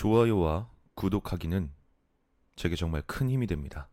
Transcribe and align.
좋아요와 0.00 0.70
구독하기는 0.94 1.74
제게 2.56 2.74
정말 2.74 3.02
큰 3.02 3.28
힘이 3.28 3.46
됩니다. 3.46 3.90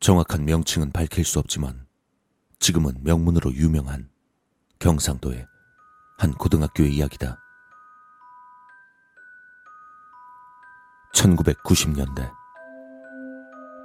정확한 0.00 0.46
명칭은 0.46 0.92
밝힐 0.92 1.26
수 1.26 1.38
없지만 1.38 1.86
지금은 2.58 2.94
명문으로 3.02 3.52
유명한 3.52 4.08
경상도의 4.78 5.46
한 6.16 6.32
고등학교의 6.32 6.94
이야기다. 6.96 7.38
1990년대 11.14 12.32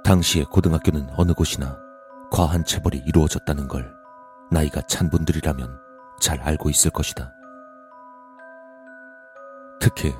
당시의 0.04 0.46
고등학교는 0.46 1.06
어느 1.18 1.34
곳이나 1.34 1.78
과한 2.30 2.64
체벌이 2.64 3.02
이루어졌다는 3.06 3.68
걸 3.68 3.94
나이가 4.50 4.80
찬 4.82 5.10
분들이라면 5.10 5.78
잘 6.18 6.40
알고 6.40 6.70
있을 6.70 6.90
것이다. 6.92 7.30
특히 9.80 10.14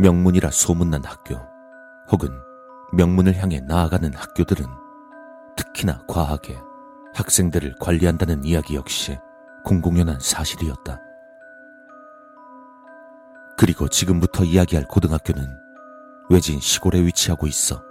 명문이라 0.00 0.50
소문난 0.50 1.04
학교 1.04 1.36
혹은 2.10 2.30
명문을 2.94 3.36
향해 3.36 3.60
나아가는 3.60 4.12
학교들은 4.12 4.83
특히나 5.56 6.04
과하게 6.06 6.58
학생들을 7.14 7.76
관리한다는 7.80 8.44
이야기 8.44 8.74
역시 8.74 9.18
공공연한 9.64 10.18
사실이었다. 10.20 11.00
그리고 13.56 13.88
지금부터 13.88 14.44
이야기할 14.44 14.86
고등학교는 14.88 15.46
외진 16.28 16.58
시골에 16.60 17.00
위치하고 17.00 17.46
있어 17.46 17.82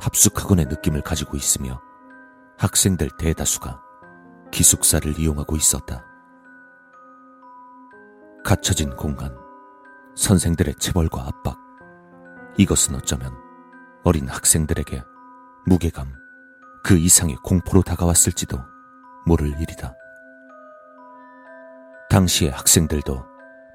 합숙학원의 0.00 0.66
느낌을 0.66 1.02
가지고 1.02 1.36
있으며 1.36 1.80
학생들 2.58 3.10
대다수가 3.18 3.80
기숙사를 4.50 5.18
이용하고 5.18 5.56
있었다. 5.56 6.04
갇혀진 8.44 8.94
공간, 8.96 9.36
선생들의 10.16 10.74
체벌과 10.76 11.26
압박, 11.26 11.58
이것은 12.56 12.94
어쩌면 12.94 13.32
어린 14.04 14.28
학생들에게 14.28 15.02
무게감, 15.66 16.12
그 16.84 16.98
이상의 16.98 17.36
공포로 17.42 17.82
다가왔을지도 17.82 18.60
모를 19.26 19.48
일이다. 19.58 19.94
당시의 22.10 22.50
학생들도 22.50 23.24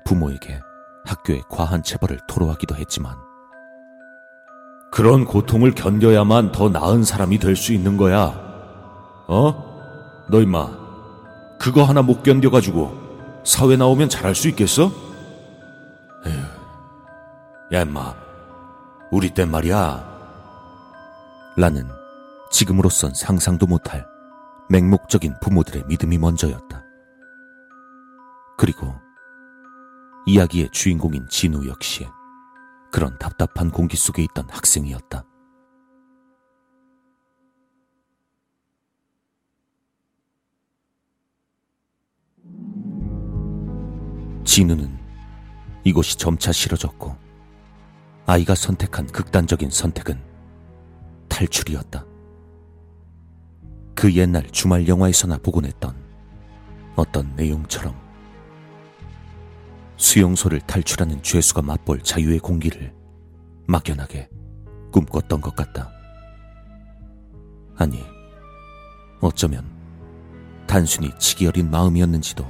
부모에게 0.06 0.62
학교의 1.06 1.42
과한 1.50 1.82
체벌을 1.82 2.20
토로하기도 2.28 2.76
했지만 2.76 3.18
그런 4.92 5.26
고통을 5.26 5.74
견뎌야만 5.74 6.52
더 6.52 6.70
나은 6.70 7.04
사람이 7.04 7.40
될 7.40 7.56
수 7.56 7.74
있는 7.74 7.98
거야. 7.98 8.28
어? 9.28 10.26
너 10.30 10.42
임마 10.42 10.70
그거 11.60 11.84
하나 11.84 12.02
못 12.04 12.22
견뎌가지고 12.24 13.42
사회 13.44 13.76
나오면 13.76 14.10
잘할 14.10 14.36
수 14.36 14.48
있겠어? 14.50 14.92
에휴, 16.26 17.74
야 17.74 17.82
임마 17.82 18.14
우리 19.12 19.32
땐 19.34 19.50
말이야. 19.50 20.08
라는 21.58 21.90
지금으로선 22.52 23.14
상상도 23.14 23.68
못할 23.68 24.06
맹목적인 24.70 25.36
부모들의 25.42 25.86
믿음이 25.88 26.18
먼저였다. 26.18 26.84
그리고 28.58 28.94
이야기의 30.26 30.70
주인공인 30.72 31.28
진우 31.30 31.68
역시 31.68 32.08
그런 32.92 33.18
답답한 33.20 33.72
공기 33.72 33.98
속에 33.98 34.24
있던 34.24 34.48
학생이었다. 34.50 35.24
진우는 44.44 44.98
이곳이 45.84 46.18
점차 46.18 46.52
싫어졌고 46.52 47.16
아이가 48.26 48.56
선택한 48.56 49.08
극단적인 49.08 49.70
선택은 49.70 50.22
탈출이었다. 51.30 52.09
그 54.00 54.14
옛날 54.14 54.50
주말 54.52 54.88
영화에서나 54.88 55.40
보곤 55.40 55.66
했던 55.66 55.94
어떤 56.96 57.36
내용처럼 57.36 57.94
수용소를 59.98 60.62
탈출하는 60.62 61.22
죄수가 61.22 61.64
맛볼 61.64 62.00
자유의 62.02 62.40
공기를 62.40 62.96
막연하게 63.68 64.30
꿈꿨던 64.94 65.42
것 65.42 65.54
같다. 65.54 65.92
아니, 67.76 68.02
어쩌면 69.20 69.70
단순히 70.66 71.12
치기 71.20 71.48
어린 71.48 71.70
마음이었는지도 71.70 72.50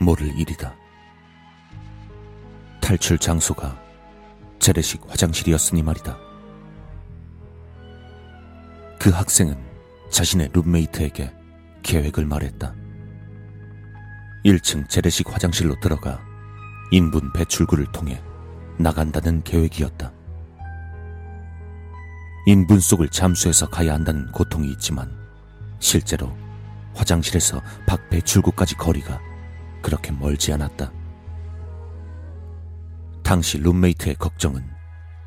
모를 0.00 0.26
일이다. 0.36 0.74
탈출 2.80 3.16
장소가 3.16 3.80
재래식 4.58 5.08
화장실이었으니 5.08 5.84
말이다. 5.84 6.18
그 8.98 9.10
학생은 9.10 9.73
자신의 10.14 10.50
룸메이트에게 10.52 11.34
계획을 11.82 12.24
말했다. 12.24 12.72
1층 14.44 14.88
재래식 14.88 15.28
화장실로 15.28 15.74
들어가 15.80 16.20
인분 16.92 17.32
배출구를 17.32 17.90
통해 17.90 18.22
나간다는 18.78 19.42
계획이었다. 19.42 20.12
인분 22.46 22.78
속을 22.78 23.08
잠수해서 23.08 23.68
가야 23.68 23.92
한다는 23.92 24.30
고통이 24.30 24.70
있지만 24.74 25.10
실제로 25.80 26.32
화장실에서 26.94 27.60
밖 27.84 28.08
배출구까지 28.08 28.76
거리가 28.76 29.20
그렇게 29.82 30.12
멀지 30.12 30.52
않았다. 30.52 30.92
당시 33.24 33.58
룸메이트의 33.58 34.14
걱정은 34.14 34.64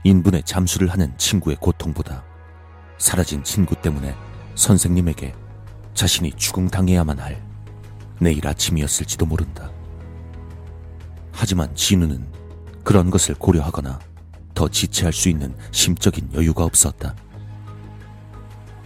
인분에 0.05 0.43
잠수를 0.43 0.87
하는 0.87 1.13
친구의 1.17 1.57
고통보다 1.59 2.23
사라진 2.97 3.43
친구 3.43 3.75
때문에 3.75 4.15
선생님에게 4.57 5.33
자신이 5.93 6.33
죽음당해야만 6.33 7.19
할 7.19 7.41
내일 8.19 8.45
아침이었을지도 8.45 9.25
모른다. 9.25 9.71
하지만 11.31 11.73
진우는 11.75 12.27
그런 12.83 13.11
것을 13.11 13.35
고려하거나 13.35 13.99
더 14.55 14.67
지체할 14.67 15.13
수 15.13 15.29
있는 15.29 15.55
심적인 15.71 16.27
여유가 16.33 16.63
없었다. 16.63 17.15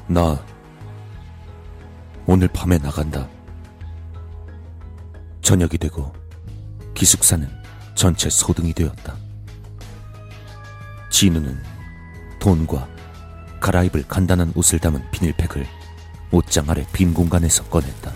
나 0.07 0.43
오늘 2.25 2.49
밤에 2.49 2.77
나간다. 2.77 3.27
저녁이 5.41 5.77
되고 5.79 6.11
기숙사는 6.93 7.49
전체 7.95 8.29
소등이 8.29 8.73
되었다. 8.73 9.15
진우는 11.09 11.57
돈과 12.41 12.89
갈아입을 13.61 14.07
간단한 14.07 14.51
옷을 14.55 14.79
담은 14.79 15.09
비닐팩을 15.11 15.65
옷장 16.31 16.69
아래 16.69 16.85
빈 16.91 17.13
공간에서 17.13 17.63
꺼냈다. 17.69 18.11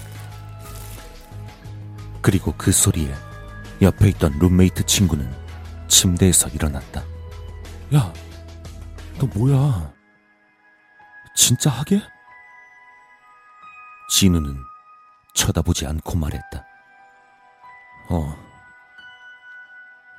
그리고 2.21 2.53
그 2.57 2.71
소리에 2.71 3.13
옆에 3.81 4.09
있던 4.09 4.39
룸메이트 4.39 4.85
친구는 4.85 5.31
침대에서 5.87 6.49
일어났다. 6.49 7.01
야, 7.93 8.11
너 9.19 9.27
뭐야? 9.27 9.93
진짜 11.35 11.69
하게? 11.69 12.01
진우는 14.09 14.57
쳐다보지 15.35 15.85
않고 15.85 16.17
말했다. 16.17 16.65
어, 18.09 18.35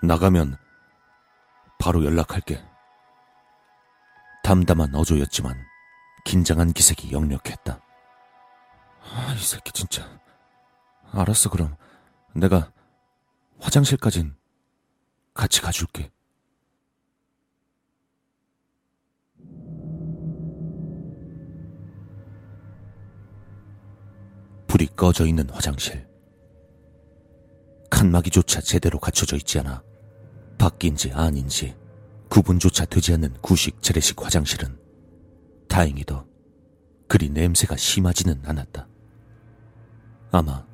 나가면 0.02 0.56
바로 1.78 2.04
연락할게. 2.04 2.62
담담한 4.46 4.94
어조였지만 4.94 5.60
긴장한 6.24 6.72
기색이 6.72 7.10
역력했다. 7.10 7.80
아, 9.02 9.34
이 9.36 9.42
새끼 9.42 9.72
진짜. 9.72 10.08
알았어, 11.10 11.50
그럼. 11.50 11.74
내가 12.32 12.70
화장실까진 13.58 14.36
같이 15.34 15.60
가줄게. 15.60 16.12
불이 24.68 24.86
꺼져 24.94 25.26
있는 25.26 25.50
화장실. 25.50 26.08
칸막이조차 27.90 28.60
제대로 28.60 29.00
갖춰져 29.00 29.34
있지 29.34 29.58
않아 29.58 29.82
밖인지 30.56 31.10
아닌지 31.12 31.74
구분조차 32.36 32.84
되지 32.84 33.14
않는 33.14 33.32
구식 33.40 33.80
재래식 33.80 34.22
화장실은 34.22 34.78
다행히도 35.70 36.26
그리 37.08 37.30
냄새가 37.30 37.78
심하지는 37.78 38.42
않았다. 38.44 38.86
아마 40.32 40.66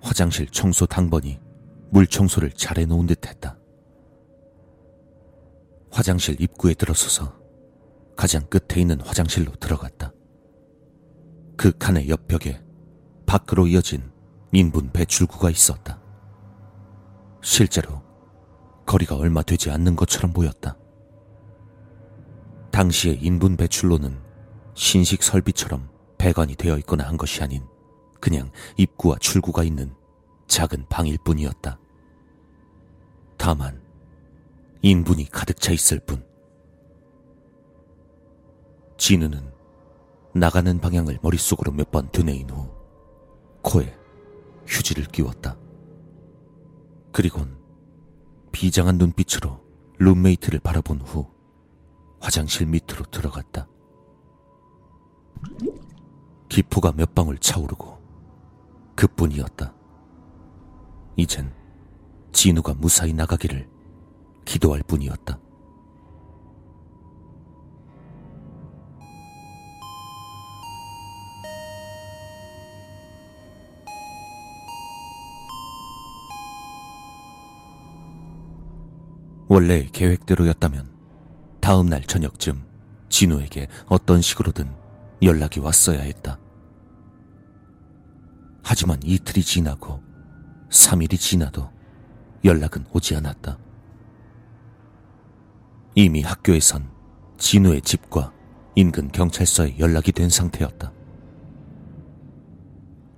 화장실 0.00 0.46
청소 0.46 0.86
당번이 0.86 1.38
물 1.90 2.06
청소를 2.06 2.50
잘 2.52 2.78
해놓은 2.78 3.06
듯 3.08 3.26
했다. 3.26 3.58
화장실 5.90 6.40
입구에 6.40 6.72
들어서서 6.72 7.38
가장 8.16 8.46
끝에 8.46 8.80
있는 8.80 8.98
화장실로 9.02 9.54
들어갔다. 9.56 10.14
그 11.58 11.76
칸의 11.76 12.08
옆벽에 12.08 12.64
밖으로 13.26 13.66
이어진 13.66 14.10
인분 14.50 14.90
배출구가 14.92 15.50
있었다. 15.50 16.00
실제로 17.42 18.00
거리가 18.86 19.14
얼마 19.16 19.42
되지 19.42 19.70
않는 19.70 19.94
것처럼 19.94 20.32
보였다. 20.32 20.78
당시의 22.76 23.20
인분 23.22 23.56
배출로는 23.56 24.20
신식 24.74 25.22
설비처럼 25.22 25.88
배관이 26.18 26.56
되어 26.56 26.76
있거나 26.80 27.08
한 27.08 27.16
것이 27.16 27.42
아닌 27.42 27.64
그냥 28.20 28.50
입구와 28.76 29.16
출구가 29.18 29.64
있는 29.64 29.94
작은 30.46 30.84
방일 30.90 31.16
뿐이었다. 31.24 31.78
다만 33.38 33.80
인분이 34.82 35.30
가득 35.30 35.58
차 35.58 35.72
있을 35.72 36.00
뿐. 36.00 36.22
진우는 38.98 39.50
나가는 40.34 40.78
방향을 40.78 41.18
머릿속으로 41.22 41.72
몇 41.72 41.90
번 41.90 42.10
되뇌인 42.12 42.50
후 42.50 42.68
코에 43.62 43.96
휴지를 44.66 45.06
끼웠다. 45.06 45.56
그리곤 47.10 47.56
비장한 48.52 48.98
눈빛으로 48.98 49.64
룸메이트를 49.96 50.60
바라본 50.60 51.00
후 51.00 51.35
화장실 52.26 52.66
밑으로 52.66 53.04
들어갔다. 53.12 53.68
기포가 56.48 56.90
몇 56.90 57.14
방울 57.14 57.38
차오르고 57.38 58.02
그뿐이었다. 58.96 59.72
이젠 61.14 61.54
진우가 62.32 62.74
무사히 62.74 63.12
나가기를 63.12 63.68
기도할 64.44 64.82
뿐이었다. 64.82 65.38
원래 79.46 79.86
계획대로였다면 79.92 80.95
다음 81.66 81.88
날 81.88 82.00
저녁쯤 82.00 82.62
진우에게 83.08 83.66
어떤 83.86 84.22
식으로든 84.22 84.72
연락이 85.20 85.58
왔어야 85.58 86.00
했다. 86.00 86.38
하지만 88.62 89.00
이틀이 89.02 89.42
지나고 89.42 90.00
3일이 90.70 91.18
지나도 91.18 91.68
연락은 92.44 92.84
오지 92.92 93.16
않았다. 93.16 93.58
이미 95.96 96.22
학교에선 96.22 96.88
진우의 97.36 97.82
집과 97.82 98.32
인근 98.76 99.10
경찰서에 99.10 99.80
연락이 99.80 100.12
된 100.12 100.28
상태였다. 100.28 100.92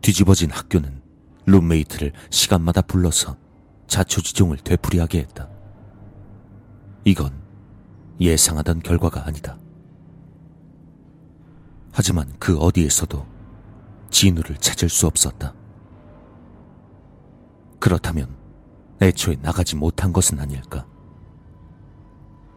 뒤집어진 0.00 0.50
학교는 0.50 1.02
룸메이트를 1.44 2.14
시간마다 2.30 2.80
불러서 2.80 3.36
자초지종을 3.88 4.56
되풀이하게 4.56 5.18
했다. 5.18 5.50
이건 7.04 7.47
예상하던 8.20 8.80
결과가 8.80 9.26
아니다. 9.26 9.58
하지만 11.92 12.32
그 12.38 12.58
어디에서도 12.58 13.26
진우를 14.10 14.56
찾을 14.58 14.88
수 14.88 15.06
없었다. 15.06 15.54
그렇다면 17.78 18.36
애초에 19.00 19.36
나가지 19.40 19.76
못한 19.76 20.12
것은 20.12 20.40
아닐까? 20.40 20.86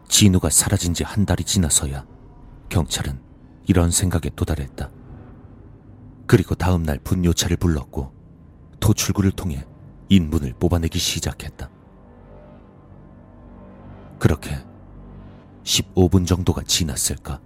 진우가 0.08 0.50
사라진 0.50 0.92
지 0.94 1.04
한 1.04 1.24
달이 1.24 1.44
지나서야 1.44 2.04
경찰은 2.68 3.20
이런 3.66 3.90
생각에 3.90 4.30
도달했다. 4.34 4.90
그리고 6.26 6.54
다음 6.54 6.82
날 6.82 6.98
분뇨차를 6.98 7.56
불렀고 7.56 8.12
토출구를 8.80 9.32
통해 9.32 9.64
인문을 10.08 10.54
뽑아내기 10.58 10.98
시작했다. 10.98 11.70
그렇게 14.18 14.56
15분 15.64 16.26
정도가 16.26 16.62
지났을까? 16.62 17.40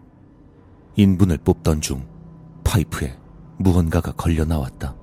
인분을 0.96 1.38
뽑던 1.38 1.80
중 1.80 2.06
파이프에 2.64 3.18
무언가가 3.58 4.12
걸려 4.12 4.44
나왔다. 4.44 4.96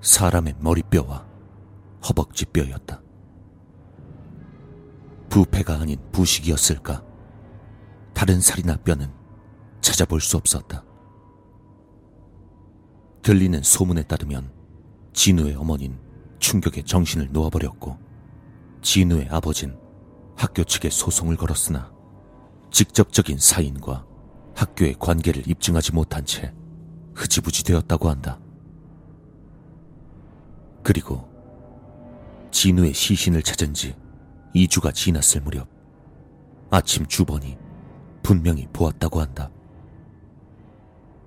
사람의 0.00 0.56
머리뼈와 0.60 1.26
허벅지 2.08 2.44
뼈였다. 2.46 3.02
부패가 5.28 5.74
아닌 5.80 5.98
부식이었을까? 6.12 7.04
다른 8.14 8.40
살이나 8.40 8.76
뼈는 8.78 9.12
찾아볼 9.80 10.20
수 10.20 10.36
없었다. 10.36 10.84
들리는 13.22 13.62
소문에 13.62 14.02
따르면 14.04 14.50
진우의 15.12 15.54
어머닌 15.54 15.98
충격에 16.38 16.82
정신을 16.82 17.28
놓아버렸고 17.32 18.07
진우의 18.82 19.28
아버진 19.30 19.76
학교 20.36 20.64
측에 20.64 20.90
소송을 20.90 21.36
걸었으나 21.36 21.92
직접적인 22.70 23.38
사인과 23.38 24.06
학교의 24.54 24.96
관계를 24.98 25.48
입증하지 25.48 25.92
못한 25.92 26.24
채 26.24 26.52
흐지부지 27.14 27.64
되었다고 27.64 28.08
한다. 28.08 28.38
그리고 30.82 31.28
진우의 32.50 32.94
시신을 32.94 33.42
찾은 33.42 33.74
지 33.74 33.96
2주가 34.54 34.94
지났을 34.94 35.40
무렵 35.42 35.68
아침 36.70 37.06
주번이 37.06 37.58
분명히 38.22 38.66
보았다고 38.72 39.20
한다. 39.20 39.50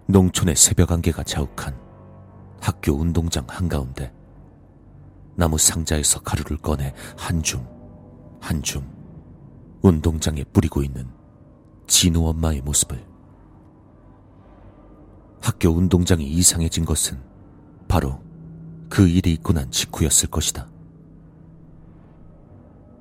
농촌의 0.08 0.56
새벽 0.56 0.92
안개가 0.92 1.24
자욱한 1.24 1.80
학교 2.60 2.94
운동장 2.94 3.46
한가운데 3.48 4.14
나무 5.36 5.58
상자에서 5.58 6.22
가루를 6.22 6.58
꺼내 6.58 6.94
한 7.18 7.42
줌, 7.42 7.66
한 8.40 8.62
줌 8.62 8.84
운동장에 9.82 10.44
뿌리고 10.46 10.84
있는 10.84 11.08
진우 11.88 12.28
엄마의 12.28 12.62
모습을. 12.62 13.04
학교 15.42 15.70
운동장이 15.70 16.24
이상해진 16.26 16.86
것은 16.86 17.20
바로 17.88 18.22
그 18.90 19.08
일이 19.08 19.34
있고 19.34 19.54
난 19.54 19.72
직후였을 19.72 20.30
것이다. 20.30 20.70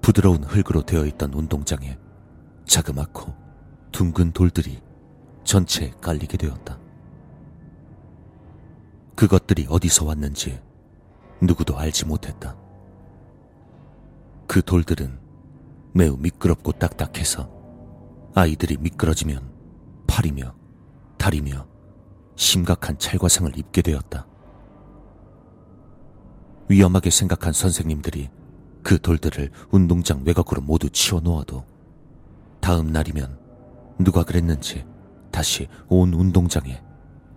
부드러운 0.01 0.43
흙으로 0.43 0.83
되어 0.83 1.05
있던 1.05 1.35
운동장에 1.35 1.99
자그맣고 2.65 3.35
둥근 3.93 4.33
돌들이 4.33 4.81
전체에 5.45 5.93
깔리게 6.01 6.39
되었다. 6.39 6.79
그것들이 9.17 9.67
어디서 9.69 10.07
왔는지 10.07 10.59
누구도 11.43 11.79
알지 11.79 12.07
못했다. 12.07 12.57
그 14.47 14.63
돌들은 14.63 15.19
매우 15.93 16.17
미끄럽고 16.17 16.73
딱딱해서 16.73 17.51
아이들이 18.35 18.77
미끄러지면 18.79 19.51
팔이며 20.07 20.55
다리며 21.19 21.67
심각한 22.37 22.99
찰과상을 22.99 23.57
입게 23.59 23.83
되었다. 23.83 24.27
위험하게 26.69 27.11
생각한 27.11 27.53
선생님들이 27.53 28.31
그 28.83 28.99
돌들을 29.01 29.51
운동장 29.71 30.23
외곽으로 30.25 30.63
모두 30.63 30.89
치워 30.91 31.21
놓아도 31.21 31.65
다음 32.61 32.93
날이면 32.93 33.39
누가 33.99 34.25
그랬는지 34.25 34.87
다시 35.31 35.69
온 35.89 36.15
운동장에 36.15 36.83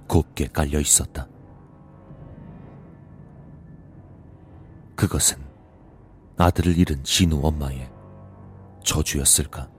곱게 0.07 0.48
깔려 0.48 0.79
있었다. 0.79 1.27
그것은 5.03 5.38
아들을 6.38 6.77
잃은 6.77 7.03
진우 7.03 7.41
엄마의 7.45 7.91
저주였을까? 8.86 9.69